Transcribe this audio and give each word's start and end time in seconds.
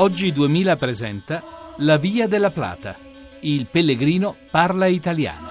Oggi 0.00 0.30
2000 0.30 0.76
presenta 0.76 1.42
La 1.78 1.96
Via 1.96 2.28
della 2.28 2.50
Plata. 2.50 2.94
Il 3.42 3.66
pellegrino 3.66 4.36
parla 4.48 4.86
italiano. 4.86 5.50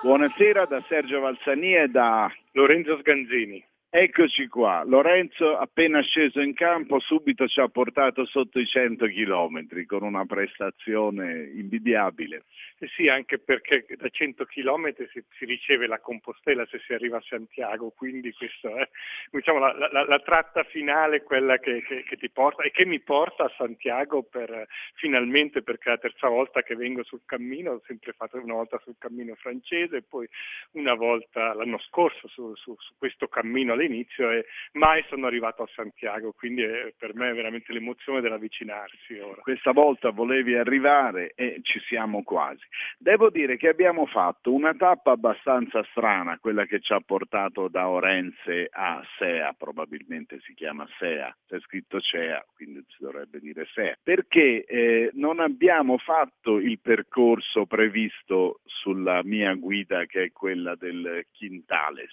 Buonasera 0.00 0.64
da 0.64 0.82
Sergio 0.88 1.20
Valsani 1.20 1.74
e 1.74 1.88
da 1.88 2.32
Lorenzo 2.52 2.96
Sganzini. 3.00 3.62
Eccoci 3.92 4.46
qua, 4.46 4.84
Lorenzo 4.86 5.56
appena 5.56 6.00
sceso 6.00 6.40
in 6.40 6.54
campo 6.54 7.00
subito 7.00 7.48
ci 7.48 7.58
ha 7.58 7.66
portato 7.66 8.24
sotto 8.24 8.60
i 8.60 8.64
100 8.64 9.06
chilometri 9.06 9.84
con 9.84 10.04
una 10.04 10.24
prestazione 10.26 11.50
invidiabile. 11.56 12.44
Eh 12.78 12.86
sì, 12.94 13.08
anche 13.08 13.40
perché 13.40 13.84
da 13.96 14.08
100 14.08 14.44
chilometri 14.44 15.08
si, 15.12 15.20
si, 15.36 15.44
riceve 15.44 15.88
la 15.88 15.98
Compostela 15.98 16.64
se 16.66 16.78
si 16.86 16.92
arriva 16.92 17.16
a 17.16 17.22
Santiago, 17.22 17.90
quindi 17.90 18.32
questa 18.32 18.68
è 18.76 18.88
diciamo, 19.32 19.58
la, 19.58 19.88
la, 19.90 20.04
la, 20.04 20.20
tratta 20.20 20.62
finale, 20.62 21.24
quella 21.24 21.58
che, 21.58 21.82
che, 21.82 22.04
che, 22.04 22.16
ti 22.16 22.30
porta 22.30 22.62
e 22.62 22.70
che 22.70 22.86
mi 22.86 23.00
porta 23.00 23.46
a 23.46 23.52
Santiago 23.56 24.22
per, 24.22 24.68
finalmente 24.94 25.62
perché 25.62 25.88
è 25.88 25.92
la 25.94 25.98
terza 25.98 26.28
volta 26.28 26.62
che 26.62 26.76
vengo 26.76 27.02
sul 27.02 27.22
cammino, 27.26 27.72
ho 27.72 27.82
sempre 27.86 28.12
fatto 28.12 28.38
una 28.38 28.54
volta 28.54 28.80
sul 28.84 28.94
cammino 28.98 29.34
francese 29.34 29.96
e 29.96 30.02
poi 30.02 30.28
una 30.74 30.94
volta 30.94 31.54
l'anno 31.54 31.78
scorso 31.80 32.28
su, 32.28 32.54
su, 32.54 32.76
su 32.78 32.94
questo 32.96 33.26
cammino 33.26 33.78
all'inizio 33.80 34.30
e 34.30 34.44
mai 34.72 35.04
sono 35.08 35.26
arrivato 35.26 35.62
a 35.62 35.68
Santiago, 35.74 36.32
quindi 36.32 36.62
è, 36.62 36.92
per 36.96 37.14
me 37.14 37.30
è 37.30 37.34
veramente 37.34 37.72
l'emozione 37.72 38.20
dell'avvicinarsi 38.20 39.18
ora. 39.18 39.40
Questa 39.40 39.72
volta 39.72 40.10
volevi 40.10 40.54
arrivare 40.54 41.32
e 41.34 41.60
ci 41.62 41.80
siamo 41.80 42.22
quasi. 42.22 42.64
Devo 42.98 43.30
dire 43.30 43.56
che 43.56 43.68
abbiamo 43.68 44.06
fatto 44.06 44.52
una 44.52 44.74
tappa 44.74 45.12
abbastanza 45.12 45.82
strana, 45.90 46.38
quella 46.38 46.66
che 46.66 46.80
ci 46.80 46.92
ha 46.92 47.00
portato 47.00 47.68
da 47.68 47.88
Orense 47.88 48.68
a 48.70 49.02
Sea, 49.16 49.54
probabilmente 49.56 50.40
si 50.40 50.54
chiama 50.54 50.86
Sea, 50.98 51.34
c'è 51.48 51.58
scritto 51.60 52.00
Cea, 52.00 52.44
quindi 52.54 52.84
si 52.88 53.02
dovrebbe 53.02 53.40
dire 53.40 53.66
Sea, 53.72 53.96
perché 54.02 54.64
eh, 54.64 55.10
non 55.14 55.40
abbiamo 55.40 55.98
fatto 55.98 56.58
il 56.58 56.78
percorso 56.80 57.66
previsto 57.66 58.60
sulla 58.64 59.22
mia 59.24 59.54
guida 59.54 60.04
che 60.06 60.24
è 60.24 60.32
quella 60.32 60.74
del 60.74 61.26
Quintales 61.36 62.12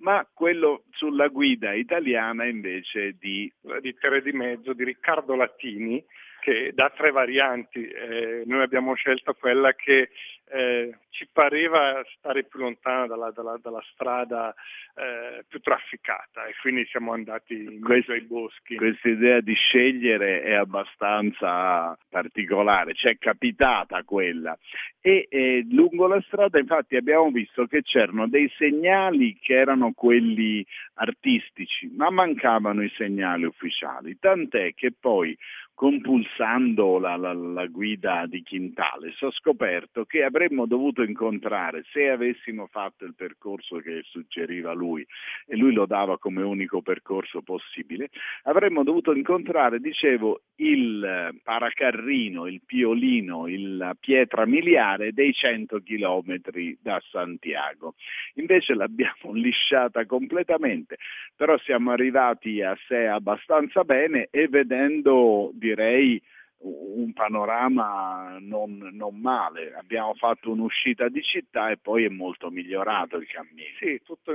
ma 0.00 0.26
quello 0.32 0.84
sulla 0.90 1.28
guida 1.28 1.72
italiana 1.72 2.44
invece 2.44 3.16
di, 3.18 3.50
di 3.80 3.94
Tre 3.94 4.22
di 4.22 4.32
Mezzo, 4.32 4.72
di 4.72 4.84
Riccardo 4.84 5.34
Latini, 5.34 6.04
che 6.40 6.72
dà 6.74 6.90
tre 6.90 7.10
varianti. 7.10 7.86
Eh, 7.86 8.42
noi 8.46 8.62
abbiamo 8.62 8.94
scelto 8.94 9.34
quella 9.34 9.74
che 9.74 10.10
eh, 10.52 10.98
ci 11.10 11.28
pareva 11.32 12.02
stare 12.16 12.44
più 12.44 12.60
lontana 12.60 13.06
dalla, 13.06 13.30
dalla, 13.30 13.58
dalla 13.60 13.82
strada 13.92 14.54
eh, 14.94 15.44
più 15.46 15.60
trafficata 15.60 16.46
e 16.46 16.54
quindi 16.60 16.84
siamo 16.86 17.12
andati 17.12 17.54
in 17.54 17.78
mezzo 17.80 18.12
ai 18.12 18.22
boschi. 18.22 18.76
Questa 18.76 19.08
idea 19.08 19.40
di 19.40 19.54
scegliere 19.54 20.42
è 20.42 20.54
abbastanza 20.54 21.96
particolare, 22.08 22.94
c'è 22.94 23.18
capitata 23.18 24.02
quella. 24.02 24.56
E 25.00 25.26
eh, 25.30 25.66
lungo 25.70 26.06
la 26.06 26.20
strada 26.26 26.58
infatti 26.58 26.96
abbiamo 26.96 27.30
visto 27.30 27.66
che 27.66 27.82
c'erano 27.82 28.28
dei 28.28 28.50
segnali 28.56 29.38
che 29.40 29.54
erano 29.54 29.92
quelli 29.92 30.66
artistici, 30.94 31.90
ma 31.96 32.10
mancavano 32.10 32.82
i 32.82 32.92
segnali 32.96 33.44
ufficiali, 33.44 34.18
tant'è 34.18 34.74
che 34.74 34.92
poi 34.98 35.36
compulsando 35.80 36.98
la, 36.98 37.16
la, 37.16 37.32
la, 37.32 37.64
guida 37.64 38.26
di 38.26 38.42
Quintales, 38.42 39.18
ho 39.22 39.30
scoperto 39.32 40.04
che 40.04 40.24
avremmo 40.40 40.64
dovuto 40.64 41.02
incontrare, 41.02 41.84
se 41.92 42.08
avessimo 42.08 42.66
fatto 42.66 43.04
il 43.04 43.14
percorso 43.14 43.76
che 43.76 44.00
suggeriva 44.04 44.72
lui, 44.72 45.06
e 45.46 45.54
lui 45.54 45.74
lo 45.74 45.84
dava 45.84 46.18
come 46.18 46.42
unico 46.42 46.80
percorso 46.80 47.42
possibile, 47.42 48.08
avremmo 48.44 48.82
dovuto 48.82 49.12
incontrare, 49.12 49.80
dicevo, 49.80 50.40
il 50.56 51.38
paracarrino, 51.42 52.46
il 52.46 52.62
piolino, 52.64 53.44
la 53.48 53.94
pietra 53.98 54.46
miliare 54.46 55.12
dei 55.12 55.34
100 55.34 55.80
chilometri 55.80 56.78
da 56.80 56.98
Santiago. 57.10 57.94
Invece 58.34 58.74
l'abbiamo 58.74 59.32
lisciata 59.34 60.06
completamente, 60.06 60.96
però 61.36 61.58
siamo 61.58 61.90
arrivati 61.90 62.62
a 62.62 62.76
sé 62.88 63.06
abbastanza 63.06 63.84
bene 63.84 64.28
e 64.30 64.48
vedendo 64.48 65.50
direi 65.52 66.20
un 66.62 67.12
panorama 67.12 68.36
non, 68.40 68.90
non, 68.92 69.18
male. 69.18 69.74
Abbiamo 69.74 70.14
fatto 70.14 70.50
un'uscita 70.50 71.08
di 71.08 71.22
città 71.22 71.70
e 71.70 71.78
poi 71.78 72.04
è 72.04 72.08
molto 72.08 72.50
migliorato 72.50 73.16
il 73.16 73.26
cammino. 73.26 73.68
Sì, 73.78 74.00
tutto, 74.04 74.34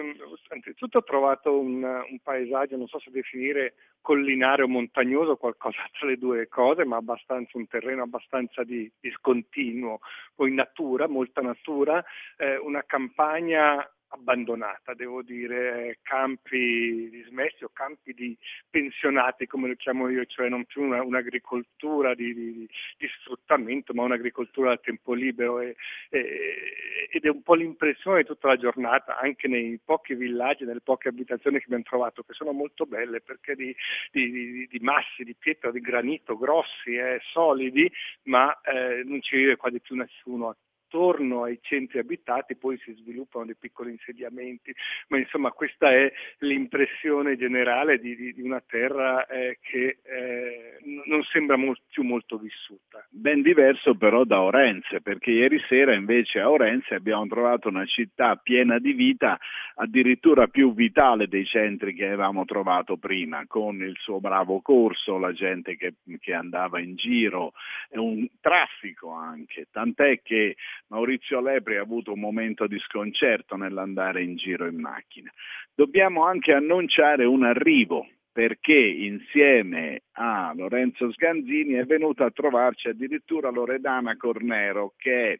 anzitutto 0.50 1.00
ho 1.00 1.04
trovato 1.04 1.60
un, 1.60 1.84
un, 1.84 2.20
paesaggio, 2.24 2.78
non 2.78 2.88
so 2.88 3.00
se 3.00 3.12
definire 3.12 3.76
collinare 4.02 4.64
o 4.64 4.68
montagnoso, 4.68 5.36
qualcosa 5.36 5.78
tra 5.98 6.08
le 6.08 6.18
due 6.18 6.48
cose, 6.48 6.84
ma 6.84 6.98
abbastanza 6.98 7.58
un 7.58 7.68
terreno 7.68 8.04
abbastanza 8.04 8.64
di, 8.64 8.92
discontinuo. 9.00 10.00
Poi 10.34 10.52
natura, 10.52 11.08
molta 11.08 11.42
natura, 11.42 12.04
eh, 12.38 12.58
una 12.58 12.84
campagna 12.86 13.88
abbandonata, 14.10 14.94
devo 14.94 15.22
dire, 15.22 16.00
campi 16.02 17.10
dismessi 17.10 17.64
o 17.64 17.70
campi 17.74 18.14
di 18.14 18.38
pensionati, 18.70 19.48
come 19.48 19.68
lo 19.68 19.76
chiamo 19.76 20.10
io, 20.10 20.26
cioè 20.26 20.50
non 20.50 20.66
più 20.66 20.84
una, 20.84 21.04
un'agricoltura 21.04 22.14
di, 22.14 22.34
di, 22.34 22.70
di, 22.98 23.08
sfruttamento, 23.20 23.94
ma 23.94 24.04
un'agricoltura 24.04 24.74
a 24.74 24.78
tempo 24.78 25.14
libero. 25.14 25.60
E, 25.60 25.76
e, 26.10 27.08
ed 27.12 27.26
è 27.26 27.30
un 27.30 27.42
po' 27.42 27.56
l'impressione 27.56 28.22
di 28.22 28.28
tutta 28.28 28.50
la 28.50 28.58
giornata, 28.58 29.18
anche 29.18 29.48
nei 29.48 29.80
pochi 29.84 30.16
villaggi, 30.16 30.66
nelle 30.66 30.82
poche 30.82 31.10
abitazioni 31.10 31.58
che 31.58 31.66
abbiamo 31.66 31.84
trovato, 31.84 32.24
che 32.24 32.34
sono 32.34 32.52
molto 32.52 32.86
belle 32.86 33.22
perché 33.22 33.56
di, 33.56 33.76
di 34.12 34.80
massi, 34.82 35.24
di 35.24 35.36
pietra, 35.36 35.72
di 35.72 35.80
granito, 35.80 36.38
grossi, 36.38 36.96
eh, 36.96 37.20
solidi, 37.32 37.92
ma 38.24 38.60
eh, 38.62 39.04
non 39.04 39.22
ci 39.22 39.36
vive 39.36 39.56
quasi 39.56 39.80
più 39.80 39.96
nessuno 39.96 40.56
attorno 40.96 41.44
ai 41.44 41.60
centri 41.62 42.00
abitati 42.00 42.56
poi 42.56 42.78
si 42.78 42.94
sviluppano 42.94 43.46
dei 43.46 43.56
piccoli 43.60 43.92
insediamenti, 43.92 44.74
ma 45.10 45.18
insomma 45.18 45.52
questa 45.52 45.92
è 45.92 46.12
l'impressione 46.40 47.36
generale 47.36 48.00
di, 48.00 48.16
di, 48.16 48.34
di 48.34 48.42
una 48.42 48.64
terra 48.66 49.26
eh, 49.28 49.60
che 49.62 49.98
eh, 50.04 50.78
non 51.06 51.22
sembra 51.24 51.58
molto, 51.58 51.84
più 51.92 52.04
molto 52.04 52.38
vissuta. 52.38 53.06
Ben 53.10 53.42
diverso 53.42 53.96
però 53.96 54.24
da 54.24 54.42
Orense, 54.42 55.02
perché 55.02 55.32
ieri 55.32 55.60
sera 55.68 55.94
invece 55.94 56.40
a 56.40 56.50
Orense 56.50 56.96
abbiamo 56.96 57.28
trovato 57.28 57.68
una 57.68 57.86
città 57.86 58.38
piena 58.38 58.80
di 58.80 58.94
vita, 58.94 59.38
addirittura 59.76 60.48
più 60.48 60.74
vitale 60.74 61.28
dei 61.28 61.46
centri 61.46 61.94
che 61.94 62.06
avevamo 62.06 62.46
trovato 62.46 62.96
prima, 62.96 63.44
con 63.48 63.82
il 63.82 63.98
suo 64.00 64.22
bravo 64.22 64.62
corso, 64.62 65.18
la 65.18 65.34
gente 65.34 65.76
che, 65.76 65.96
che 66.20 66.34
andava 66.34 66.80
in 66.80 66.96
giro, 66.96 67.52
un 67.92 68.26
traffico 68.40 69.12
anche, 69.12 69.68
tant'è 69.72 70.22
che 70.22 70.56
Maurizio 70.88 71.42
Lepri 71.42 71.78
ha 71.78 71.82
avuto 71.82 72.14
un 72.14 72.20
momento 72.20 72.68
di 72.68 72.80
sconcerto 72.80 73.56
nell'andare 73.56 74.24
in 74.24 74.36
giro 74.36 74.68
in 74.68 74.80
macchina. 74.80 75.32
Dobbiamo 75.74 76.26
anche 76.26 76.54
annunciare 76.54 77.26
un 77.26 77.44
arrivo 77.44 78.08
perché 78.32 78.76
insieme 78.78 80.02
a 80.14 80.52
Lorenzo 80.56 81.12
Sganzini 81.12 81.74
è 81.74 81.86
venuta 81.86 82.26
a 82.26 82.32
trovarci 82.32 82.90
addirittura 82.90 83.50
Loredana 83.50 84.18
Cornero 84.18 84.94
che 84.98 85.32
è 85.32 85.40